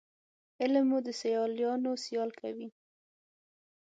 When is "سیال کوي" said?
2.03-2.67